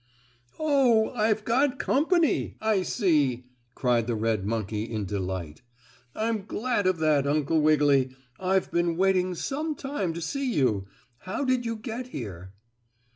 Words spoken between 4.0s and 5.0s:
the red monkey